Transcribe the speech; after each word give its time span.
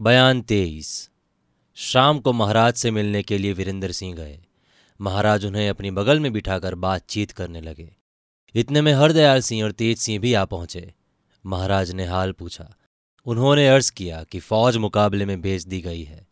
बयान 0.00 0.40
तेईस। 0.42 0.88
शाम 1.76 2.18
को 2.18 2.32
महाराज 2.32 2.74
से 2.74 2.90
मिलने 2.90 3.22
के 3.22 3.38
लिए 3.38 3.52
वीरेंद्र 3.52 3.92
सिंह 3.92 4.14
गए। 4.16 4.38
महाराज 5.00 5.44
उन्हें 5.44 5.68
अपनी 5.68 5.90
बगल 5.90 6.20
में 6.20 6.32
बिठाकर 6.32 6.74
बातचीत 6.74 7.30
करने 7.30 7.60
लगे। 7.60 7.90
इतने 8.54 8.80
में 8.80 8.92
हरदयाल 8.92 9.40
सिंह 9.40 9.62
और 9.64 9.72
तेज 9.72 9.98
सिंह 9.98 10.18
भी 10.20 10.34
आ 10.34 10.44
पहुँचे। 10.44 10.92
महाराज 11.44 11.90
ने 11.90 12.04
हाल 12.04 12.32
पूछा। 12.32 12.68
उन्होंने 13.26 13.66
अर्ज़ 13.68 13.90
किया 13.92 14.22
कि 14.22 14.40
फौज 14.40 14.76
मुकाबले 14.76 15.24
में 15.24 15.40
भेज 15.40 15.66
दी 15.66 15.80
गई 15.80 16.02
है। 16.02 16.26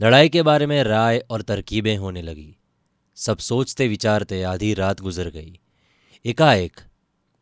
लड़ाई 0.00 0.28
के 0.28 0.42
बारे 0.42 0.66
में 0.66 0.82
राय 0.84 1.18
और 1.30 1.42
तरकीबें 1.42 1.96
होने 1.96 2.22
लगी। 2.22 2.54
सब 3.16 3.38
सोचते 3.38 3.88
विचारते 3.88 4.42
आधी 4.42 4.74
रात 4.74 5.00
गुजर 5.00 5.30
गई। 5.30 5.58
एकाएक 6.24 6.80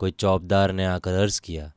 कोई 0.00 0.10
चौबदार 0.10 0.72
ने 0.72 0.84
आकर 0.84 1.12
अर्ज़ 1.14 1.40
किया, 1.40 1.72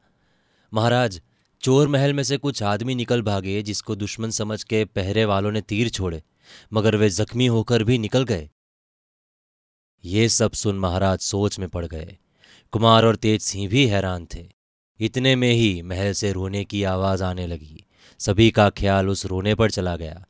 महाराज 0.71 1.21
चोर 1.61 1.87
महल 1.87 2.13
में 2.13 2.23
से 2.23 2.37
कुछ 2.37 2.63
आदमी 2.63 2.95
निकल 2.95 3.21
भागे 3.21 3.61
जिसको 3.61 3.95
दुश्मन 3.95 4.29
समझ 4.29 4.63
के 4.63 4.85
पहरे 4.85 5.25
वालों 5.25 5.51
ने 5.51 5.61
तीर 5.61 5.89
छोड़े, 5.89 6.23
मगर 6.73 6.95
वे 6.95 7.09
जख्मी 7.09 7.45
होकर 7.45 7.83
भी 7.83 7.97
निकल 7.97 8.23
गए। 8.23 8.49
ये 10.05 10.29
सब 10.29 10.51
सुन 10.51 10.79
महाराज 10.79 11.19
सोच 11.19 11.59
में 11.59 11.69
पड़ 11.69 11.85
गए। 11.85 12.17
कुमार 12.71 13.05
और 13.05 13.15
तेज 13.15 13.41
सिंह 13.41 13.69
भी 13.69 13.87
हैरान 13.87 14.27
थे। 14.35 14.49
इतने 14.99 15.35
में 15.35 15.51
ही 15.51 15.81
महल 15.81 16.11
से 16.11 16.31
रोने 16.31 16.63
की 16.63 16.83
आवाज़ 16.83 17.23
आने 17.23 17.47
लगी। 17.47 17.85
सभी 18.19 18.51
का 18.51 18.69
ख्याल 18.69 19.09
उस 19.09 19.25
रोने 19.25 19.55
पर 19.55 19.71
चला 19.71 19.95
गया। 19.95 20.25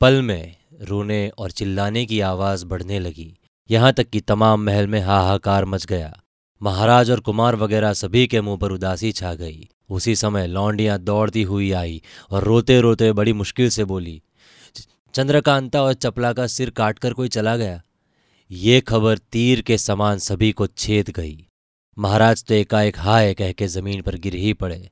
पल 0.00 0.22
में 0.22 0.56
रोने 0.80 1.28
और 1.28 1.50
चिल्लाने 1.50 2.06
की 2.06 2.20
आवाज़ 2.20 2.66
बढ़ने 2.66 2.98
लगी। 2.98 3.38
यहाँ 3.70 3.92
तक 3.92 4.10
कि 4.10 4.20
तमाम 4.20 4.60
महल 4.60 4.86
में 4.86 5.00
हाहाकार 5.00 5.64
मच 5.64 5.86
गया। 5.86 6.22
महाराज 6.62 7.10
और 7.10 7.20
कुमार 7.20 7.56
वगैरह 7.56 7.92
सभी 7.92 8.26
के 8.26 8.40
मुँह 8.40 8.58
पर 8.58 8.72
उदासी 8.72 9.12
छा 9.12 9.34
गई। 9.34 9.68
उसी 9.90 10.16
समय 10.16 10.46
लौंडियाँ 10.46 10.98
दौड़ती 10.98 11.42
हुई 11.42 11.72
आई 11.72 12.02
और 12.30 12.44
रोते 12.44 12.80
रोते 12.80 13.12
बड़ी 13.12 13.32
मुश्किल 13.32 13.68
से 13.68 13.84
बोली 13.84 14.22
चंद्रकांता 15.14 15.82
और 15.82 15.94
चपला 15.94 16.32
का 16.32 16.46
सिर 16.46 16.70
काटकर 16.70 17.12
कोई 17.12 17.28
चला 17.28 17.56
गया? 17.56 17.82
ये 18.50 18.80
खबर 18.80 19.18
तीर 19.18 19.60
के 19.60 19.78
समान 19.78 20.18
सभी 20.18 20.52
को 20.52 20.66
छेद 20.66 21.10
गई। 21.10 21.46
महाराज 21.98 22.44
तो 22.44 22.54
एकाएक 22.54 22.98
हाय 22.98 23.34
कह 23.34 23.52
के 23.52 23.66
ज़मीन 23.66 24.02
पर 24.02 24.16
गिर 24.16 24.34
ही 24.34 24.52
पड़े। 24.52 24.90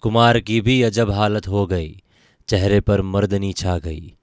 कुमार 0.00 0.40
की 0.40 0.60
भी 0.60 0.82
अजब 0.82 1.10
हालत 1.10 1.48
हो 1.48 1.66
गई। 1.66 2.02
चेहरे 2.48 2.80
पर 2.80 3.02
मर्दनी 3.02 3.52
छा 3.52 3.78
गई। 3.78 4.14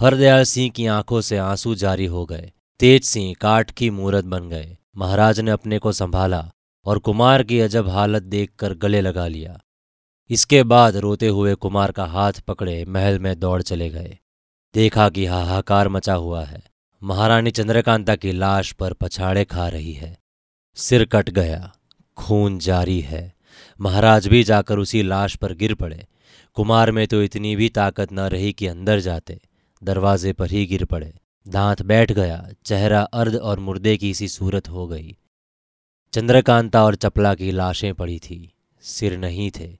हरदयाल 0.00 0.42
सिंह 0.42 0.70
की 0.70 0.86
आँखों 0.86 1.20
से 1.20 1.36
आँसू 1.36 1.74
जारी 1.74 2.06
हो 2.06 2.26
गए। 2.26 2.52
तेज 2.80 3.04
सिंह 3.04 3.34
काठ 3.40 3.70
की 3.70 3.90
मूरत 3.90 4.24
बन 4.24 4.48
गए। 4.48 4.76
महाराज 4.96 5.40
ने 5.40 5.50
अपने 5.50 5.78
को 5.78 5.92
संभाला। 5.92 6.50
और 6.88 6.98
कुमार 6.98 7.42
की 7.42 7.60
अजब 7.60 7.88
हालत 7.88 8.22
देखकर 8.22 8.74
गले 8.74 9.00
लगा 9.00 9.26
लिया। 9.26 9.60
इसके 10.30 10.62
बाद 10.62 10.96
रोते 10.96 11.28
हुए 11.28 11.54
कुमार 11.54 11.92
का 11.92 12.04
हाथ 12.04 12.32
पकड़े 12.32 12.84
महल 12.84 13.18
में 13.18 13.40
दौड़ 13.40 13.62
चले 13.62 13.90
गए। 13.90 14.18
देखा 14.74 15.08
कि 15.08 15.26
हाहाकार 15.26 15.88
मचा 15.88 16.14
हुआ 16.14 16.44
है। 16.44 16.62
महारानी 17.02 17.50
चंद्रकांता 17.50 18.16
की 18.16 18.32
लाश 18.32 18.72
पर 18.72 18.92
पछाड़े 18.92 19.44
खा 19.44 19.68
रही 19.68 19.92
है। 19.92 20.18
सिर 20.76 21.04
कट 21.04 21.30
गया। 21.30 21.72
खून 22.16 22.58
जारी 22.58 23.00
है। 23.00 23.34
महाराज 23.80 24.26
भी 24.26 24.44
जाकर 24.44 24.78
उसी 24.78 25.02
लाश 25.02 25.36
पर 25.36 25.54
गिर 25.54 25.74
पड़े। 25.74 26.06
कुमार 26.54 26.90
में 26.90 27.06
तो 27.06 27.22
इतनी 27.22 27.56
भी 27.56 27.68
ताकत 27.68 28.12
न 28.12 28.20
रही 28.20 28.52
कि 28.52 28.66
अंदर 28.66 29.00
जाते। 29.00 29.40
दरवाजे 29.82 30.32
पर 30.32 30.50
ही 30.50 30.66
गिर 30.66 30.84
पड़े। 30.84 31.14
दांत 31.48 31.82
बैठ 31.82 32.12
गया। 32.12 32.48
चेहरा 32.64 33.00
अर्ध 33.00 33.36
और 33.36 33.58
मुर्दे 33.58 33.96
की 33.96 34.14
सी 34.14 34.28
सूरत 34.28 34.68
हो 34.68 34.86
गई। 34.86 35.16
चंद्रकांता 36.12 36.84
और 36.84 36.94
चपला 36.94 37.34
की 37.34 37.50
लाशें 37.50 37.94
पड़ी 37.94 38.18
थी। 38.18 38.52
सिर 38.80 39.16
नहीं 39.18 39.50
थे। 39.50 39.78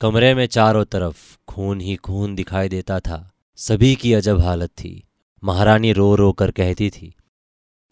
कमरे 0.00 0.34
में 0.34 0.46
चारों 0.46 0.84
तरफ़ 0.84 1.38
खून 1.48 1.80
ही 1.80 1.96
खून 1.96 2.34
दिखाई 2.34 2.68
देता 2.68 3.00
था। 3.00 3.30
सभी 3.56 3.94
की 3.94 4.12
अजब 4.14 4.40
हालत 4.40 4.70
थी। 4.70 5.02
महारानी 5.44 5.92
रो 5.92 6.14
रो 6.14 6.32
कर 6.32 6.50
कहती 6.50 6.90
थी, 6.90 7.14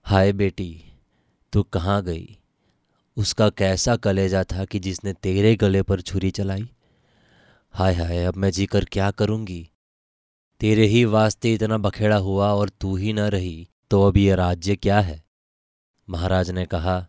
हाय 0.03 0.33
बेटी, 0.33 0.83
तू 1.53 1.62
कहाँ 1.62 2.03
गई? 2.04 2.38
उसका 3.16 3.48
कैसा 3.50 3.97
कलेजा 3.97 4.44
था 4.44 4.65
कि 4.65 4.78
जिसने 4.78 5.12
तेरे 5.12 5.56
गले 5.56 5.82
पर 5.82 6.00
छुरी 6.00 6.31
चलाई? 6.31 6.71
हाय 7.71 7.94
हाय, 7.94 8.25
अब 8.25 8.37
मैं 8.37 8.50
जीकर 8.50 8.84
क्या 8.84 9.10
करूँगी? 9.10 9.69
तेरे 10.60 10.87
ही 10.87 11.04
वास्ते 11.04 11.54
इतना 11.54 11.78
बखेड़ा 11.78 12.16
हुआ 12.16 12.53
और 12.53 12.69
तू 12.69 12.97
ही 12.97 13.12
न 13.12 13.21
रही 13.21 13.69
तो 13.91 14.03
अब 14.03 14.16
यह 14.16 14.34
राज्य 14.34 14.77
क्या 14.77 15.00
है? 15.00 15.25
महाराज 16.10 16.50
ने 16.50 16.66
कहा 16.66 17.06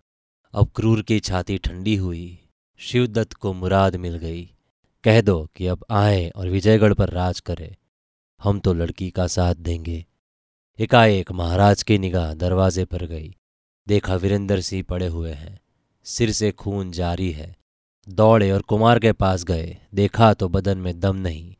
अब 0.55 0.69
क्रूर 0.75 1.01
की 1.01 1.19
छाती 1.19 1.57
ठंडी 1.57 1.95
हुई। 1.95 2.39
शिवदत्त 2.79 3.33
को 3.33 3.51
मुराद 3.53 3.95
मिल 3.95 4.15
गई। 4.17 4.43
कह 5.03 5.21
दो 5.21 5.49
कि 5.55 5.65
अब 5.67 5.85
आए 5.91 6.29
और 6.29 6.49
विजयगढ़ 6.49 6.93
पर 6.93 7.09
राज 7.09 7.39
करे। 7.39 7.75
हम 8.41 8.59
तो 8.59 8.73
लड़की 8.73 9.09
का 9.09 9.25
साथ 9.27 9.55
देंगे। 9.55 10.05
एकाएक 10.79 11.31
महाराज 11.31 11.83
की 11.83 11.97
निगाह 11.97 12.33
दरवाजे 12.33 12.85
पर 12.85 13.05
गई। 13.05 13.35
देखा 13.87 14.15
वीरेंद्र 14.15 14.61
सिंह 14.61 14.83
पड़े 14.83 15.07
हुए 15.07 15.31
हैं। 15.31 15.59
सिर 16.05 16.31
से 16.31 16.51
खून 16.51 16.91
जारी 16.91 17.31
है। 17.31 17.55
दौड़े 18.07 18.51
और 18.51 18.61
कुमार 18.61 18.99
के 18.99 19.11
पास 19.11 19.43
गए। 19.43 19.77
देखा 19.93 20.33
तो 20.33 20.49
बदन 20.49 20.77
में 20.77 20.99
दम 20.99 21.15
नहीं। 21.15 21.55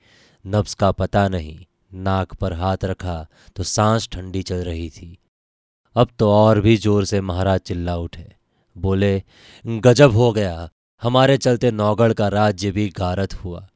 नब्स 0.45 0.73
का 0.73 0.91
पता 0.91 1.27
नहीं। 1.27 1.59
नाक 1.93 2.33
पर 2.33 2.53
हाथ 2.53 2.85
रखा 2.85 3.27
तो 3.55 3.63
सांस 3.63 4.07
ठंडी 4.11 4.43
चल 4.43 4.63
रही 4.63 4.89
थी। 4.89 5.17
अब 5.95 6.09
तो 6.19 6.31
और 6.31 6.61
भी 6.61 6.77
ज़ोर 6.77 7.05
से 7.05 7.21
महाराज 7.21 7.59
चिल्ला 7.59 7.97
उठे। 7.97 8.44
बोले, 8.77 9.23
गजब 9.67 10.11
हो 10.11 10.31
गया। 10.31 10.69
हमारे 11.01 11.37
चलते 11.37 11.71
नौगढ़ 11.71 12.13
का 12.13 12.27
राज्य 12.27 12.71
भी 12.71 12.89
गारत 12.89 13.33
हुआ। 13.33 13.69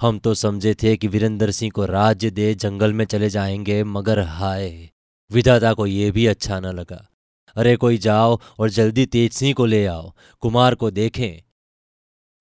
हम 0.00 0.18
तो 0.18 0.34
समझे 0.34 0.74
थे 0.74 0.96
कि 0.96 1.08
वीरेंद्र 1.08 1.50
सिंह 1.50 1.72
को 1.74 1.86
राज्य 1.86 2.30
दे, 2.30 2.54
जंगल 2.54 2.92
में 2.92 3.04
चले 3.04 3.30
जाएँगे, 3.30 3.84
मगर 3.84 4.20
हाय, 4.20 4.90
विधाता 5.32 5.74
को 5.74 5.86
यह 5.86 6.12
भी 6.12 6.26
अच्छा 6.26 6.60
न 6.60 6.66
लगा। 6.66 7.08
अरे 7.56 7.76
कोई 7.76 7.98
जाओ 7.98 8.38
और 8.58 8.70
जल्दी 8.70 9.06
तेज 9.06 9.32
सिंह 9.32 9.54
को 9.54 9.66
ले 9.66 9.86
आओ, 9.86 10.12
कुमार 10.40 10.74
को 10.74 10.90
देखें। 10.90 11.50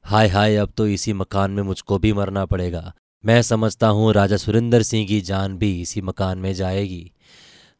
हाय 0.03 0.27
हाय, 0.27 0.55
अब 0.55 0.73
तो 0.77 0.87
इसी 0.87 1.13
मकान 1.13 1.51
में 1.51 1.63
मुझको 1.63 1.99
भी 1.99 2.13
मरना 2.13 2.45
पड़ेगा। 2.45 2.93
मैं 3.25 3.41
समझता 3.41 3.87
हूँ 3.87 4.13
राजा 4.13 4.37
सुरेंद्र 4.37 4.83
सिंह 4.83 5.07
की 5.07 5.21
जान 5.21 5.57
भी 5.57 5.81
इसी 5.81 6.01
मकान 6.01 6.37
में 6.37 6.53
जाएगी। 6.53 7.11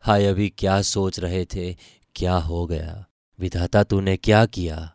हाय, 0.01 0.25
अभी 0.25 0.49
क्या 0.49 0.81
सोच 0.81 1.19
रहे 1.19 1.45
थे, 1.45 1.75
क्या 2.15 2.35
हो 2.35 2.67
गया? 2.67 3.05
विधाता 3.39 3.83
तूने 3.83 4.17
क्या 4.17 4.45
किया? 4.45 4.93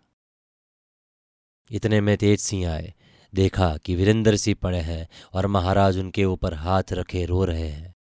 इतने 1.70 2.00
में 2.00 2.16
तेज 2.16 2.40
सिंह 2.40 2.70
आए। 2.70 2.94
देखा 3.34 3.76
कि 3.76 3.94
वीरेंद्र 3.94 4.36
सिंह 4.36 4.56
पड़े 4.62 4.78
हैं 4.78 5.08
और 5.32 5.46
महाराज 5.46 5.98
उनके 5.98 6.24
ऊपर 6.24 6.54
हाथ 6.54 6.82
रखे 6.92 7.24
रो 7.24 7.44
रहे 7.44 7.68
हैं। 7.68 7.94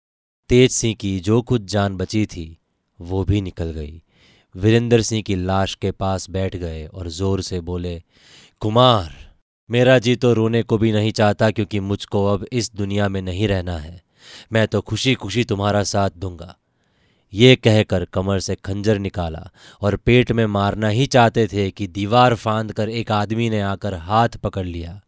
तेज 0.49 0.71
सिंह 0.71 0.95
की 0.95 1.19
जो 1.19 1.41
कुछ 1.41 1.61
जान 1.61 1.97
बची 1.97 2.25
थी, 2.25 2.57
वो 2.99 3.23
भी 3.23 3.41
निकल 3.41 3.71
गई। 3.71 4.01
वीरेंद्र 4.55 5.01
सिंह 5.01 5.21
की 5.21 5.35
लाश 5.35 5.75
के 5.75 5.91
पास 5.91 6.29
बैठ 6.29 6.55
गए 6.55 6.85
और 6.85 7.07
ज़ोर 7.07 7.41
से 7.41 7.59
बोले, 7.59 8.03
कुमार, 8.59 9.35
मेरा 9.69 9.99
जी 9.99 10.15
तो 10.15 10.33
रोने 10.33 10.63
को 10.63 10.77
भी 10.77 10.91
नहीं 10.91 11.11
चाहता 11.11 11.51
क्योंकि 11.51 11.79
मुझको 11.79 12.25
अब 12.25 12.45
इस 12.51 12.71
दुनिया 12.75 13.09
में 13.09 13.21
नहीं 13.21 13.47
रहना 13.47 13.77
है। 13.77 14.01
मैं 14.53 14.67
तो 14.67 14.81
खुशी 14.81 15.13
खुशी 15.13 15.43
तुम्हारा 15.43 15.83
साथ 15.83 16.09
दूँगा। 16.17 16.57
ये 17.33 17.55
कहकर 17.55 18.05
कमर 18.05 18.39
से 18.39 18.55
खंजर 18.55 18.99
निकाला 18.99 19.49
और 19.81 19.95
पेट 19.95 20.31
में 20.31 20.45
मारना 20.45 20.87
ही 20.87 21.05
चाहते 21.05 21.47
थे 21.47 21.71
कि 21.71 21.87
दीवार 21.87 22.35
फांद 22.35 22.73
कर 22.73 22.89
एक 22.89 23.11
आदमी 23.11 23.49
ने 23.49 23.61
आकर 23.61 23.93
हाथ 23.93 24.29
पकड़ 24.29 24.65
लिया। 24.65 25.01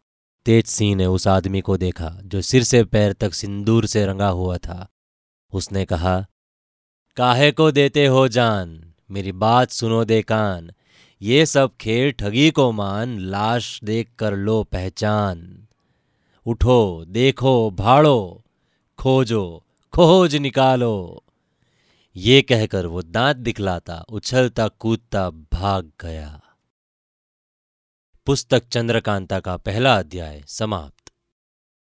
तेज 0.46 0.66
सिंह 0.66 0.96
ने 0.96 1.06
उस 1.06 1.28
आदमी 1.28 1.60
को 1.60 1.76
देखा 1.76 2.18
जो 2.24 2.40
सिर 2.40 2.62
से 2.62 2.84
पैर 2.84 3.12
तक 3.12 3.34
सिंदूर 3.34 3.86
से 3.86 4.06
रंगा 4.06 4.28
हुआ 4.28 4.56
था। 4.56 4.88
उसने 5.52 5.84
कहा, 5.84 6.26
काहे 7.16 7.52
को 7.52 7.70
देते 7.70 8.06
हो 8.06 8.28
जान? 8.28 8.92
मेरी 9.10 9.32
बात 9.32 9.70
सुनो 9.70 10.04
दे 10.04 10.22
कान। 10.22 10.70
ये 11.22 11.46
सब 11.46 11.76
खेल 11.80 12.12
ठगी 12.12 12.50
को 12.50 12.72
मान, 12.72 13.18
लाश 13.18 13.80
देख 13.84 14.08
कर 14.18 14.36
लो 14.36 14.62
पहचान। 14.62 15.66
उठो, 16.46 17.04
देखो, 17.08 17.70
भाड़ो, 17.70 18.44
खोजो, 18.98 19.64
खोज 19.94 20.36
निकालो। 20.36 21.24
ये 22.18 22.42
कहकर 22.42 22.86
वो 22.86 23.02
दांत 23.02 23.36
दिखलाता, 23.36 24.04
उछलता, 24.08 24.68
कूदता, 24.68 25.30
भाग 25.30 25.92
गया। 26.00 26.42
पुस्तक 28.26 28.68
चंद्रकांता 28.68 29.40
का 29.40 29.56
पहला 29.56 29.98
अध्याय 29.98 30.44
समाप्त। 30.48 30.97